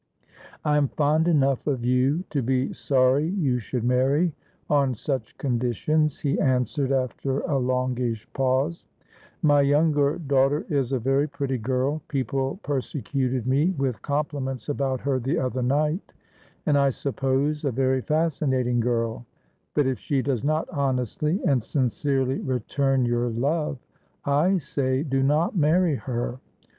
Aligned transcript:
'I 0.65 0.77
am 0.77 0.87
fond 0.87 1.27
enough 1.27 1.67
of 1.67 1.85
you 1.85 2.23
to 2.31 2.41
be 2.41 2.73
sorry 2.73 3.27
you 3.27 3.59
should 3.59 3.83
marry 3.83 4.33
on 4.67 4.95
such 4.95 5.37
conditions,' 5.37 6.19
he 6.21 6.39
answered, 6.39 6.91
after 6.91 7.41
a 7.41 7.59
longish 7.59 8.27
pause. 8.33 8.83
'My 9.43 9.61
younger 9.61 10.17
daughter 10.17 10.65
is 10.69 10.91
a 10.91 10.97
very 10.97 11.27
pretty 11.27 11.59
girl— 11.59 12.01
people 12.07 12.59
persecuted 12.63 13.45
me 13.45 13.75
with 13.77 14.01
compliments 14.01 14.69
about 14.69 15.01
her 15.01 15.19
the 15.19 15.37
other 15.37 15.61
night— 15.61 16.13
and, 16.65 16.79
I 16.79 16.89
suppose, 16.89 17.63
a 17.63 17.69
very 17.71 18.01
fascinating 18.01 18.79
girl; 18.79 19.27
but 19.75 19.85
if 19.85 19.99
she 19.99 20.23
does 20.23 20.43
not 20.43 20.67
honestly 20.71 21.43
and 21.45 21.63
sincerely 21.63 22.39
return 22.39 23.05
your 23.05 23.29
love, 23.29 23.77
I 24.25 24.57
say. 24.57 25.03
Do 25.03 25.21
not 25.21 25.55
marry 25.55 25.93
her. 25.93 26.39